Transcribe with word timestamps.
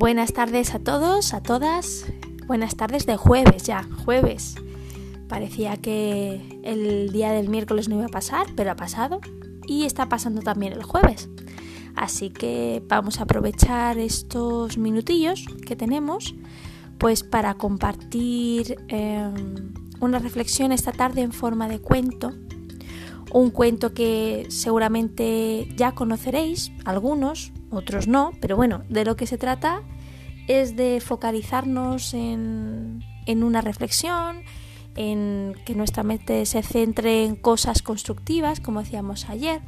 Buenas 0.00 0.32
tardes 0.32 0.74
a 0.74 0.78
todos, 0.78 1.34
a 1.34 1.42
todas. 1.42 2.06
Buenas 2.46 2.74
tardes 2.74 3.04
de 3.04 3.18
jueves 3.18 3.64
ya, 3.64 3.86
jueves. 4.06 4.54
Parecía 5.28 5.76
que 5.76 6.58
el 6.64 7.12
día 7.12 7.32
del 7.32 7.50
miércoles 7.50 7.90
no 7.90 7.96
iba 7.96 8.06
a 8.06 8.08
pasar, 8.08 8.46
pero 8.56 8.70
ha 8.70 8.76
pasado. 8.76 9.20
Y 9.66 9.84
está 9.84 10.08
pasando 10.08 10.40
también 10.40 10.72
el 10.72 10.84
jueves. 10.84 11.28
Así 11.96 12.30
que 12.30 12.82
vamos 12.88 13.20
a 13.20 13.24
aprovechar 13.24 13.98
estos 13.98 14.78
minutillos 14.78 15.44
que 15.66 15.76
tenemos 15.76 16.34
pues 16.96 17.22
para 17.22 17.52
compartir 17.58 18.78
em, 18.88 19.74
una 20.00 20.18
reflexión 20.18 20.72
esta 20.72 20.92
tarde 20.92 21.20
en 21.20 21.32
forma 21.32 21.68
de 21.68 21.78
cuento. 21.78 22.32
Un 23.32 23.50
cuento 23.50 23.94
que 23.94 24.46
seguramente 24.48 25.68
ya 25.76 25.92
conoceréis, 25.92 26.72
algunos, 26.84 27.52
otros 27.70 28.08
no, 28.08 28.32
pero 28.40 28.56
bueno, 28.56 28.82
de 28.88 29.04
lo 29.04 29.16
que 29.16 29.26
se 29.26 29.38
trata 29.38 29.82
es 30.48 30.74
de 30.76 31.00
focalizarnos 31.00 32.12
en, 32.14 33.04
en 33.26 33.44
una 33.44 33.60
reflexión, 33.60 34.42
en 34.96 35.54
que 35.64 35.74
nuestra 35.74 36.02
mente 36.02 36.44
se 36.46 36.62
centre 36.62 37.24
en 37.24 37.36
cosas 37.36 37.82
constructivas, 37.82 38.60
como 38.60 38.80
decíamos 38.80 39.28
ayer, 39.28 39.62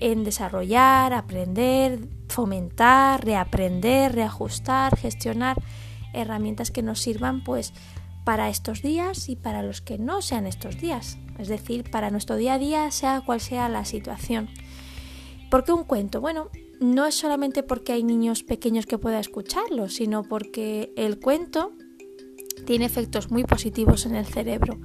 en 0.00 0.24
desarrollar, 0.24 1.12
aprender, 1.12 2.08
fomentar, 2.28 3.24
reaprender, 3.24 4.14
reajustar, 4.14 4.96
gestionar 4.96 5.62
herramientas 6.12 6.70
que 6.70 6.82
nos 6.82 7.00
sirvan 7.00 7.44
pues 7.44 7.72
para 8.26 8.48
estos 8.50 8.82
días 8.82 9.28
y 9.28 9.36
para 9.36 9.62
los 9.62 9.80
que 9.80 9.98
no 9.98 10.20
sean 10.20 10.48
estos 10.48 10.80
días, 10.80 11.16
es 11.38 11.46
decir, 11.46 11.88
para 11.88 12.10
nuestro 12.10 12.34
día 12.34 12.54
a 12.54 12.58
día, 12.58 12.90
sea 12.90 13.22
cual 13.24 13.40
sea 13.40 13.68
la 13.68 13.84
situación. 13.84 14.48
¿Por 15.48 15.62
qué 15.62 15.70
un 15.70 15.84
cuento? 15.84 16.20
Bueno, 16.20 16.50
no 16.80 17.06
es 17.06 17.14
solamente 17.14 17.62
porque 17.62 17.92
hay 17.92 18.02
niños 18.02 18.42
pequeños 18.42 18.84
que 18.84 18.98
puedan 18.98 19.20
escucharlo, 19.20 19.88
sino 19.88 20.24
porque 20.24 20.92
el 20.96 21.20
cuento 21.20 21.70
tiene 22.66 22.86
efectos 22.86 23.30
muy 23.30 23.44
positivos 23.44 24.06
en 24.06 24.16
el 24.16 24.26
cerebro, 24.26 24.80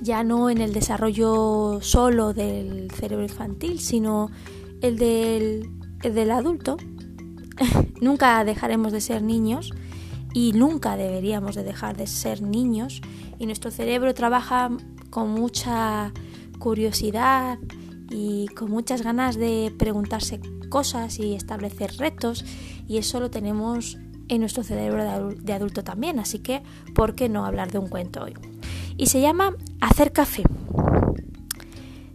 ya 0.00 0.22
no 0.22 0.48
en 0.48 0.58
el 0.58 0.72
desarrollo 0.72 1.80
solo 1.82 2.32
del 2.32 2.92
cerebro 2.92 3.24
infantil, 3.24 3.80
sino 3.80 4.30
el 4.82 4.98
del, 4.98 5.68
el 6.04 6.14
del 6.14 6.30
adulto. 6.30 6.76
nunca 8.00 8.44
dejaremos 8.44 8.92
de 8.92 9.00
ser 9.00 9.20
niños 9.20 9.72
y 10.34 10.52
nunca 10.52 10.96
deberíamos 10.96 11.54
de 11.54 11.62
dejar 11.62 11.96
de 11.96 12.06
ser 12.06 12.42
niños 12.42 13.00
y 13.38 13.46
nuestro 13.46 13.70
cerebro 13.70 14.12
trabaja 14.12 14.70
con 15.08 15.30
mucha 15.30 16.12
curiosidad 16.58 17.58
y 18.10 18.48
con 18.48 18.70
muchas 18.70 19.02
ganas 19.02 19.36
de 19.36 19.72
preguntarse 19.78 20.40
cosas 20.68 21.18
y 21.20 21.34
establecer 21.34 21.96
retos 21.98 22.44
y 22.86 22.98
eso 22.98 23.20
lo 23.20 23.30
tenemos 23.30 23.96
en 24.28 24.40
nuestro 24.40 24.64
cerebro 24.64 25.34
de 25.34 25.52
adulto 25.52 25.84
también, 25.84 26.18
así 26.18 26.40
que 26.40 26.62
¿por 26.94 27.14
qué 27.14 27.28
no 27.28 27.46
hablar 27.46 27.70
de 27.70 27.78
un 27.78 27.88
cuento 27.88 28.24
hoy? 28.24 28.34
Y 28.96 29.06
se 29.06 29.20
llama 29.20 29.54
Hacer 29.80 30.12
café. 30.12 30.42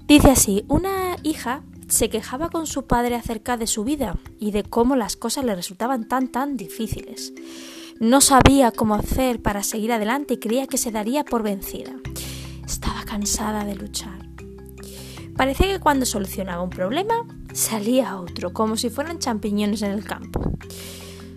Dice 0.08 0.32
así, 0.32 0.66
una 0.68 1.18
hija 1.24 1.64
se 1.88 2.10
quejaba 2.10 2.50
con 2.50 2.68
su 2.68 2.86
padre 2.86 3.16
acerca 3.16 3.58
de 3.58 3.68
su 3.68 3.84
vida 3.84 4.18
y 4.40 4.52
de 4.52 4.64
cómo 4.64 4.96
las 4.96 5.16
cosas 5.16 5.46
le 5.46 5.56
resultaban 5.56 6.08
tan 6.08 6.30
tan 6.30 6.58
difíciles. 6.58 7.34
No 8.00 8.22
sabía 8.22 8.72
cómo 8.72 8.96
hacer 8.96 9.42
para 9.42 9.62
seguir 9.62 9.92
adelante 9.92 10.36
y 10.36 10.38
creía 10.38 10.68
que 10.68 10.78
se 10.78 10.90
daría 10.90 11.26
por 11.26 11.44
vencida. 11.44 11.92
Estaba 12.66 13.04
cansada 13.04 13.66
de 13.66 13.76
luchar. 13.76 14.30
Parecía 15.36 15.68
que 15.68 15.82
cuando 15.82 16.06
solucionaba 16.06 16.64
un 16.64 16.70
problema, 16.70 17.26
salía 17.52 18.18
otro, 18.18 18.54
como 18.54 18.78
si 18.78 18.90
fueran 18.90 19.20
champiñones 19.20 19.82
en 19.82 19.92
el 19.92 20.06
campo. 20.06 20.54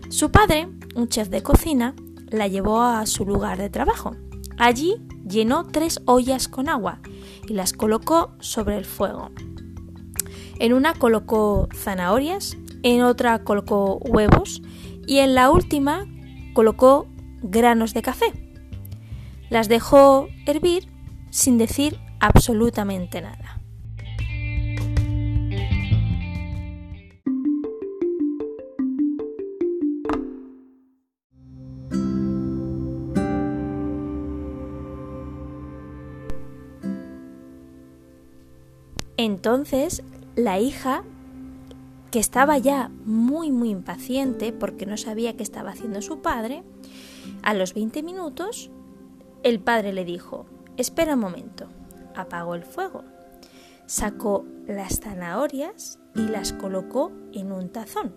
Su 0.09 0.31
padre, 0.31 0.69
un 0.95 1.09
chef 1.09 1.31
de 1.31 1.43
cocina, 1.43 1.97
la 2.31 2.47
llevó 2.47 2.81
a 2.81 3.07
su 3.07 3.27
lugar 3.27 3.59
de 3.59 3.69
trabajo. 3.69 4.15
Allí 4.57 5.03
llenó 5.29 5.65
tres 5.65 6.01
ollas 6.05 6.47
con 6.47 6.69
agua 6.69 7.01
y 7.49 7.55
las 7.55 7.73
colocó 7.73 8.37
sobre 8.39 8.79
el 8.79 8.85
fuego. 8.85 9.33
En 10.61 10.75
una 10.75 10.95
colocó 10.95 11.69
zanahorias, 11.75 12.57
en 12.85 13.03
otra 13.03 13.43
colocó 13.43 13.97
huevos 13.97 14.63
y 15.09 15.19
en 15.19 15.35
la 15.35 15.51
última 15.51 16.07
colocó 16.53 17.07
granos 17.43 17.95
de 17.95 18.03
café. 18.03 18.33
Las 19.51 19.69
dejó 19.69 20.29
hervir 20.47 20.89
sin 21.31 21.59
decir 21.59 21.99
absolutamente 22.21 23.21
nada. 23.21 23.63
Entonces 39.17 40.03
la 40.35 40.59
hija, 40.59 41.05
que 42.13 42.19
estaba 42.19 42.59
ya 42.59 42.91
muy 43.07 43.51
muy 43.51 43.71
impaciente 43.71 44.53
porque 44.53 44.85
no 44.85 44.99
sabía 44.99 45.35
qué 45.35 45.43
estaba 45.43 45.71
haciendo 45.71 46.03
su 46.03 46.21
padre, 46.21 46.63
a 47.43 47.55
los 47.55 47.73
20 47.73 48.03
minutos 48.03 48.71
el 49.43 49.61
padre 49.61 49.95
le 49.95 50.05
dijo, 50.05 50.45
espera 50.77 51.15
un 51.15 51.21
momento, 51.21 51.69
apagó 52.15 52.55
el 52.55 52.65
fuego, 52.65 53.03
sacó 53.87 54.45
las 54.67 55.01
zanahorias 55.01 55.99
y 56.15 56.29
las 56.29 56.53
colocó 56.53 57.13
en 57.33 57.51
un 57.51 57.71
tazón, 57.71 58.15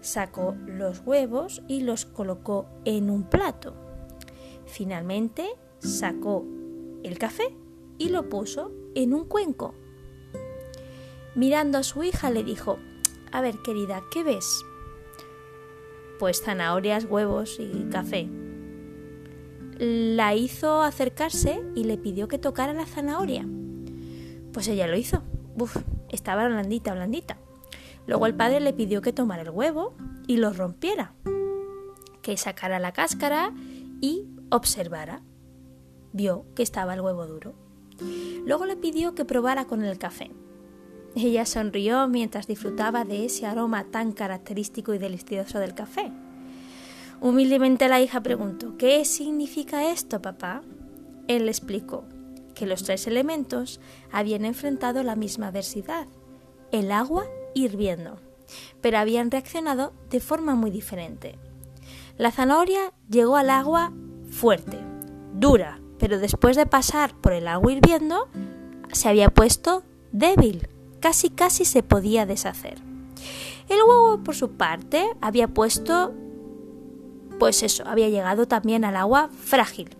sacó 0.00 0.56
los 0.66 1.02
huevos 1.04 1.62
y 1.68 1.82
los 1.82 2.06
colocó 2.06 2.68
en 2.86 3.10
un 3.10 3.24
plato, 3.24 3.74
finalmente 4.64 5.46
sacó 5.78 6.46
el 7.02 7.18
café 7.18 7.54
y 7.98 8.08
lo 8.08 8.30
puso 8.30 8.72
en 8.94 9.12
un 9.12 9.26
cuenco. 9.26 9.74
Mirando 11.34 11.78
a 11.78 11.82
su 11.82 12.02
hija 12.02 12.30
le 12.30 12.42
dijo, 12.42 12.78
A 13.32 13.40
ver, 13.40 13.58
querida, 13.58 14.02
¿qué 14.10 14.24
ves? 14.24 14.64
Pues 16.18 16.42
zanahorias, 16.42 17.04
huevos 17.04 17.58
y 17.58 17.88
café. 17.90 18.28
La 19.78 20.34
hizo 20.34 20.82
acercarse 20.82 21.62
y 21.74 21.84
le 21.84 21.96
pidió 21.96 22.28
que 22.28 22.38
tocara 22.38 22.74
la 22.74 22.86
zanahoria. 22.86 23.46
Pues 24.52 24.68
ella 24.68 24.86
lo 24.86 24.96
hizo. 24.96 25.22
Uf, 25.58 25.76
estaba 26.10 26.46
blandita, 26.46 26.92
blandita. 26.92 27.38
Luego 28.06 28.26
el 28.26 28.34
padre 28.34 28.60
le 28.60 28.72
pidió 28.72 29.00
que 29.00 29.12
tomara 29.12 29.42
el 29.42 29.50
huevo 29.50 29.94
y 30.26 30.36
lo 30.36 30.52
rompiera, 30.52 31.14
que 32.22 32.36
sacara 32.36 32.78
la 32.78 32.92
cáscara 32.92 33.52
y 34.00 34.26
observara. 34.50 35.22
Vio 36.12 36.44
que 36.54 36.62
estaba 36.62 36.94
el 36.94 37.00
huevo 37.00 37.26
duro. 37.26 37.54
Luego 38.44 38.66
le 38.66 38.76
pidió 38.76 39.14
que 39.14 39.24
probara 39.24 39.66
con 39.66 39.84
el 39.84 39.98
café. 39.98 40.30
Ella 41.14 41.44
sonrió 41.44 42.06
mientras 42.08 42.46
disfrutaba 42.46 43.04
de 43.04 43.24
ese 43.24 43.46
aroma 43.46 43.84
tan 43.84 44.12
característico 44.12 44.94
y 44.94 44.98
delicioso 44.98 45.58
del 45.58 45.74
café. 45.74 46.12
Humildemente 47.20 47.88
la 47.88 48.00
hija 48.00 48.22
preguntó 48.22 48.76
¿Qué 48.78 49.04
significa 49.04 49.90
esto, 49.90 50.22
papá? 50.22 50.62
Él 51.28 51.44
le 51.46 51.50
explicó 51.50 52.04
que 52.54 52.66
los 52.66 52.84
tres 52.84 53.06
elementos 53.06 53.80
habían 54.12 54.44
enfrentado 54.44 55.02
la 55.02 55.16
misma 55.16 55.48
adversidad, 55.48 56.06
el 56.72 56.92
agua 56.92 57.26
hirviendo, 57.54 58.18
pero 58.80 58.98
habían 58.98 59.30
reaccionado 59.30 59.92
de 60.10 60.20
forma 60.20 60.54
muy 60.54 60.70
diferente. 60.70 61.38
La 62.16 62.30
zanahoria 62.30 62.92
llegó 63.08 63.36
al 63.36 63.50
agua 63.50 63.92
fuerte, 64.30 64.78
dura, 65.34 65.80
pero 65.98 66.18
después 66.18 66.56
de 66.56 66.66
pasar 66.66 67.14
por 67.14 67.32
el 67.32 67.48
agua 67.48 67.72
hirviendo, 67.72 68.28
se 68.92 69.08
había 69.08 69.30
puesto 69.30 69.84
débil, 70.12 70.68
casi 71.00 71.30
casi 71.30 71.64
se 71.64 71.82
podía 71.82 72.26
deshacer. 72.26 72.80
El 73.68 73.78
huevo, 73.86 74.22
por 74.22 74.34
su 74.34 74.52
parte, 74.52 75.08
había 75.20 75.48
puesto, 75.48 76.12
pues 77.38 77.62
eso, 77.62 77.84
había 77.86 78.08
llegado 78.08 78.46
también 78.46 78.84
al 78.84 78.96
agua 78.96 79.28
frágil. 79.28 79.96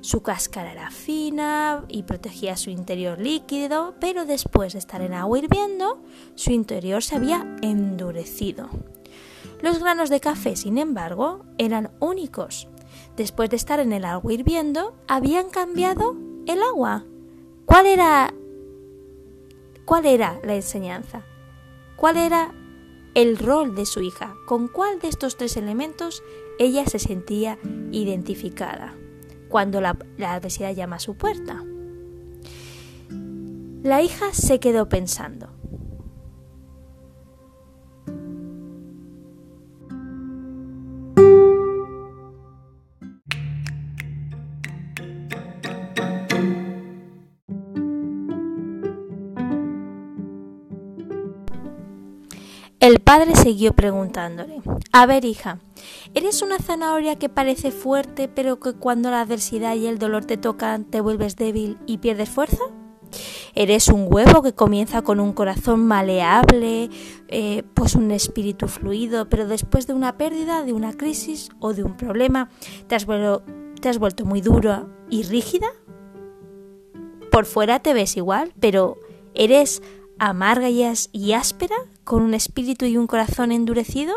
Su 0.00 0.22
cáscara 0.22 0.72
era 0.72 0.90
fina 0.90 1.84
y 1.88 2.04
protegía 2.04 2.56
su 2.56 2.70
interior 2.70 3.18
líquido, 3.18 3.94
pero 4.00 4.24
después 4.24 4.72
de 4.72 4.78
estar 4.78 5.00
en 5.02 5.14
agua 5.14 5.38
hirviendo, 5.38 6.00
su 6.36 6.52
interior 6.52 7.02
se 7.02 7.16
había 7.16 7.44
endurecido. 7.62 8.68
Los 9.60 9.80
granos 9.80 10.08
de 10.08 10.20
café, 10.20 10.54
sin 10.54 10.78
embargo, 10.78 11.44
eran 11.58 11.90
únicos. 11.98 12.68
Después 13.16 13.50
de 13.50 13.56
estar 13.56 13.80
en 13.80 13.92
el 13.92 14.04
agua 14.04 14.32
hirviendo, 14.32 14.94
habían 15.08 15.50
cambiado 15.50 16.16
el 16.46 16.62
agua. 16.62 17.04
¿Cuál 17.66 17.86
era 17.86 18.32
¿Cuál 19.88 20.04
era 20.04 20.38
la 20.44 20.54
enseñanza? 20.54 21.22
¿Cuál 21.96 22.18
era 22.18 22.52
el 23.14 23.38
rol 23.38 23.74
de 23.74 23.86
su 23.86 24.02
hija? 24.02 24.34
¿Con 24.46 24.68
cuál 24.68 24.98
de 25.00 25.08
estos 25.08 25.38
tres 25.38 25.56
elementos 25.56 26.22
ella 26.58 26.84
se 26.84 26.98
sentía 26.98 27.58
identificada 27.90 28.94
cuando 29.48 29.80
la, 29.80 29.96
adversidad 30.18 30.74
llama 30.74 30.96
a 30.96 31.00
su 31.00 31.16
puerta? 31.16 31.64
La 33.82 34.02
hija 34.02 34.34
se 34.34 34.60
quedó 34.60 34.90
pensando. 34.90 35.48
El 52.88 53.00
padre 53.00 53.36
siguió 53.36 53.74
preguntándole, 53.74 54.62
A 54.92 55.04
ver, 55.04 55.26
hija, 55.26 55.58
¿eres 56.14 56.40
una 56.40 56.58
zanahoria 56.58 57.16
que 57.16 57.28
parece 57.28 57.70
fuerte 57.70 58.28
pero 58.28 58.60
que 58.60 58.72
cuando 58.72 59.10
la 59.10 59.20
adversidad 59.20 59.76
y 59.76 59.86
el 59.86 59.98
dolor 59.98 60.24
te 60.24 60.38
tocan 60.38 60.86
te 60.86 61.02
vuelves 61.02 61.36
débil 61.36 61.76
y 61.84 61.98
pierdes 61.98 62.30
fuerza? 62.30 62.62
¿Eres 63.54 63.88
un 63.88 64.06
huevo 64.08 64.40
que 64.40 64.54
comienza 64.54 65.02
con 65.02 65.20
un 65.20 65.34
corazón 65.34 65.86
maleable, 65.86 66.88
eh, 67.28 67.62
pues 67.74 67.94
un 67.94 68.10
espíritu 68.10 68.68
fluido, 68.68 69.28
pero 69.28 69.46
después 69.46 69.86
de 69.86 69.92
una 69.92 70.16
pérdida, 70.16 70.64
de 70.64 70.72
una 70.72 70.96
crisis 70.96 71.50
o 71.60 71.74
de 71.74 71.82
un 71.82 71.94
problema, 71.94 72.48
te 72.86 72.94
has, 72.94 73.06
te 73.82 73.88
has 73.90 73.98
vuelto 73.98 74.24
muy 74.24 74.40
dura 74.40 74.86
y 75.10 75.24
rígida? 75.24 75.68
Por 77.30 77.44
fuera 77.44 77.80
te 77.80 77.92
ves 77.92 78.16
igual, 78.16 78.54
pero 78.58 78.96
¿eres 79.34 79.82
amarga 80.18 80.70
y 80.70 81.32
áspera, 81.34 81.76
con 82.08 82.22
un 82.22 82.32
espíritu 82.32 82.86
y 82.86 82.96
un 82.96 83.06
corazón 83.06 83.52
endurecido? 83.52 84.14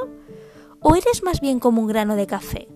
¿O 0.79 0.95
eres 0.95 1.23
más 1.23 1.41
bien 1.41 1.59
como 1.59 1.81
un 1.81 1.87
grano 1.87 2.15
de 2.15 2.25
café? 2.25 2.69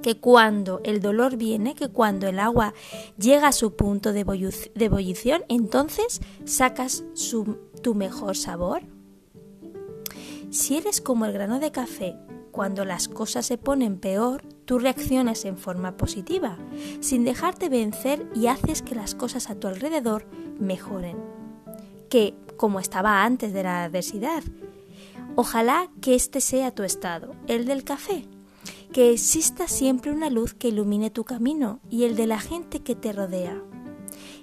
Que 0.00 0.20
cuando 0.20 0.80
el 0.84 1.02
dolor 1.02 1.36
viene, 1.36 1.74
que 1.74 1.88
cuando 1.88 2.28
el 2.28 2.38
agua 2.38 2.72
llega 3.18 3.48
a 3.48 3.52
su 3.52 3.74
punto 3.74 4.12
de, 4.12 4.20
ebullición, 4.20 5.42
entonces 5.48 6.20
sacas 6.44 7.02
tu 7.82 7.94
mejor 7.96 8.36
sabor. 8.36 8.82
Si 10.50 10.76
eres 10.76 11.00
como 11.00 11.26
el 11.26 11.32
grano 11.32 11.58
de 11.58 11.72
café, 11.72 12.14
cuando 12.52 12.84
las 12.84 13.08
cosas 13.08 13.44
se 13.44 13.58
ponen 13.58 13.98
peor, 13.98 14.44
tú 14.66 14.78
reaccionas 14.78 15.44
en 15.44 15.58
forma 15.58 15.96
positiva, 15.96 16.58
sin 17.00 17.24
dejarte 17.24 17.68
vencer 17.68 18.24
y 18.36 18.46
haces 18.46 18.82
que 18.82 18.94
las 18.94 19.16
cosas 19.16 19.50
a 19.50 19.56
tu 19.56 19.66
alrededor 19.66 20.26
mejoren 20.60 21.16
que 22.08 22.34
como 22.58 22.80
estaba 22.80 23.24
antes 23.24 23.54
de 23.54 23.62
la 23.62 23.84
adversidad. 23.84 24.42
Ojalá 25.36 25.88
que 26.02 26.14
este 26.14 26.42
sea 26.42 26.72
tu 26.72 26.82
estado, 26.82 27.34
el 27.46 27.64
del 27.64 27.84
café, 27.84 28.26
que 28.92 29.12
exista 29.12 29.68
siempre 29.68 30.10
una 30.10 30.28
luz 30.28 30.52
que 30.52 30.68
ilumine 30.68 31.10
tu 31.10 31.24
camino 31.24 31.80
y 31.88 32.04
el 32.04 32.16
de 32.16 32.26
la 32.26 32.40
gente 32.40 32.80
que 32.80 32.94
te 32.94 33.14
rodea. 33.14 33.62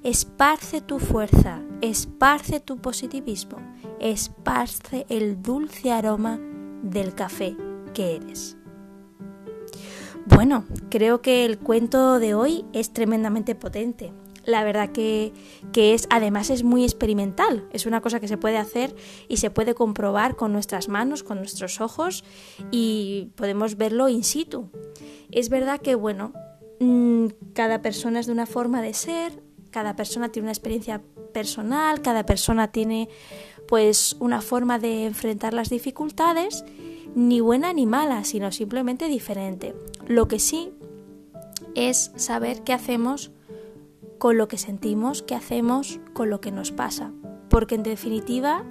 Esparce 0.03 0.81
tu 0.81 0.97
fuerza, 0.97 1.61
esparce 1.81 2.59
tu 2.59 2.77
positivismo, 2.77 3.57
esparce 3.99 5.05
el 5.09 5.43
dulce 5.43 5.91
aroma 5.91 6.39
del 6.81 7.13
café 7.13 7.55
que 7.93 8.15
eres. 8.15 8.57
Bueno, 10.27 10.65
creo 10.89 11.21
que 11.21 11.45
el 11.45 11.59
cuento 11.59 12.19
de 12.19 12.33
hoy 12.33 12.65
es 12.73 12.91
tremendamente 12.93 13.53
potente 13.53 14.11
la 14.45 14.63
verdad 14.63 14.91
que, 14.91 15.33
es, 15.75 16.07
además 16.09 16.49
es 16.49 16.63
muy 16.63 16.83
experimental, 16.83 17.67
es 17.71 17.85
una 17.85 18.01
cosa 18.01 18.19
que 18.19 18.27
se 18.27 18.37
puede 18.37 18.57
hacer 18.57 18.95
y 19.27 19.37
se 19.37 19.49
puede 19.49 19.75
comprobar 19.75 20.35
con 20.35 20.53
nuestras 20.53 20.87
manos, 20.87 21.23
con 21.23 21.39
nuestros 21.39 21.81
ojos 21.81 22.23
y 22.71 23.31
podemos 23.35 23.77
verlo 23.77 24.07
in 24.09 24.23
situ. 24.23 24.69
Es 25.31 25.49
verdad 25.49 25.81
que, 25.81 25.95
bueno, 25.95 26.33
mm, 26.79 27.27
cada 27.53 27.81
persona 27.81 28.19
es 28.19 28.27
de 28.27 28.33
una 28.33 28.45
forma 28.45 28.81
de 28.81 28.93
ser, 28.93 29.43
cada 29.71 29.95
persona 29.95 30.29
tiene 30.29 30.45
una 30.45 30.53
experiencia 30.53 31.01
personal, 31.33 32.01
cada 32.01 32.25
persona 32.25 32.71
tiene 32.71 33.09
pues 33.67 34.15
una 34.19 34.41
forma 34.41 34.79
de 34.79 35.05
enfrentar 35.05 35.53
las 35.53 35.69
dificultades, 35.69 36.63
ni 37.15 37.39
buena 37.39 37.73
ni 37.73 37.85
mala, 37.85 38.23
sino 38.23 38.51
simplemente 38.51 39.07
diferente. 39.07 39.73
Lo 40.07 40.27
que 40.27 40.39
sí 40.39 40.71
es 41.73 42.11
saber 42.15 42.63
qué 42.63 42.73
hacemos 42.73 43.31
con 44.17 44.37
lo 44.37 44.47
que 44.47 44.57
sentimos, 44.57 45.21
qué 45.21 45.35
hacemos 45.35 45.99
con 46.13 46.29
lo 46.29 46.41
que 46.41 46.51
nos 46.51 46.71
pasa. 46.71 47.11
Porque 47.49 47.75
en 47.75 47.83
definitiva, 47.83 48.63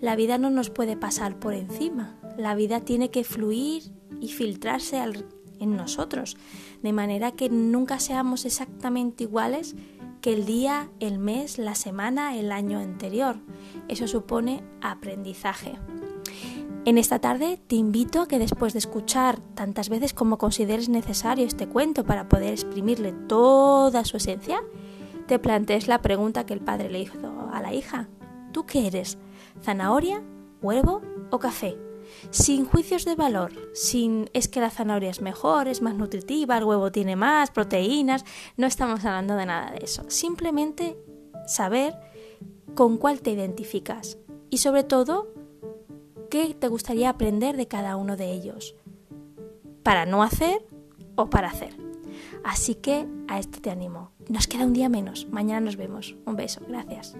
la 0.00 0.16
vida 0.16 0.38
no 0.38 0.50
nos 0.50 0.70
puede 0.70 0.96
pasar 0.96 1.38
por 1.38 1.54
encima. 1.54 2.16
La 2.36 2.54
vida 2.54 2.80
tiene 2.80 3.10
que 3.10 3.24
fluir 3.24 3.84
y 4.20 4.28
filtrarse 4.28 5.02
en 5.58 5.76
nosotros, 5.76 6.36
de 6.82 6.92
manera 6.92 7.32
que 7.32 7.48
nunca 7.48 7.98
seamos 7.98 8.44
exactamente 8.44 9.24
iguales 9.24 9.74
que 10.20 10.32
el 10.32 10.44
día, 10.44 10.90
el 11.00 11.18
mes, 11.18 11.58
la 11.58 11.74
semana, 11.74 12.36
el 12.36 12.52
año 12.52 12.78
anterior. 12.78 13.36
Eso 13.88 14.08
supone 14.08 14.62
aprendizaje. 14.80 15.78
En 16.86 16.98
esta 16.98 17.18
tarde 17.18 17.58
te 17.66 17.74
invito 17.74 18.20
a 18.20 18.28
que 18.28 18.38
después 18.38 18.72
de 18.72 18.78
escuchar 18.78 19.40
tantas 19.56 19.88
veces 19.88 20.14
como 20.14 20.38
consideres 20.38 20.88
necesario 20.88 21.44
este 21.44 21.66
cuento 21.66 22.04
para 22.04 22.28
poder 22.28 22.52
exprimirle 22.52 23.10
toda 23.10 24.04
su 24.04 24.18
esencia, 24.18 24.62
te 25.26 25.40
plantees 25.40 25.88
la 25.88 26.00
pregunta 26.00 26.46
que 26.46 26.54
el 26.54 26.60
padre 26.60 26.88
le 26.88 27.00
hizo 27.00 27.48
a 27.52 27.60
la 27.60 27.74
hija. 27.74 28.08
¿Tú 28.52 28.66
qué 28.66 28.86
eres? 28.86 29.18
¿Zanahoria, 29.64 30.22
huevo 30.62 31.02
o 31.32 31.40
café? 31.40 31.76
Sin 32.30 32.66
juicios 32.66 33.04
de 33.04 33.16
valor, 33.16 33.50
sin 33.74 34.30
es 34.32 34.46
que 34.46 34.60
la 34.60 34.70
zanahoria 34.70 35.10
es 35.10 35.20
mejor, 35.20 35.66
es 35.66 35.82
más 35.82 35.96
nutritiva, 35.96 36.56
el 36.56 36.62
huevo 36.62 36.92
tiene 36.92 37.16
más 37.16 37.50
proteínas, 37.50 38.24
no 38.56 38.68
estamos 38.68 39.04
hablando 39.04 39.34
de 39.34 39.46
nada 39.46 39.72
de 39.72 39.84
eso. 39.84 40.04
Simplemente 40.06 40.96
saber 41.48 41.98
con 42.76 42.96
cuál 42.96 43.22
te 43.22 43.32
identificas 43.32 44.18
y 44.50 44.58
sobre 44.58 44.84
todo 44.84 45.34
te 46.58 46.68
gustaría 46.68 47.10
aprender 47.10 47.56
de 47.56 47.68
cada 47.68 47.96
uno 47.96 48.16
de 48.16 48.32
ellos, 48.32 48.74
para 49.82 50.06
no 50.06 50.22
hacer 50.22 50.66
o 51.14 51.30
para 51.30 51.48
hacer. 51.48 51.76
Así 52.44 52.74
que 52.74 53.06
a 53.28 53.38
esto 53.38 53.60
te 53.60 53.70
animo. 53.70 54.10
Nos 54.28 54.46
queda 54.46 54.64
un 54.64 54.72
día 54.72 54.88
menos. 54.88 55.26
Mañana 55.30 55.60
nos 55.60 55.76
vemos. 55.76 56.16
Un 56.26 56.36
beso. 56.36 56.60
Gracias. 56.68 57.16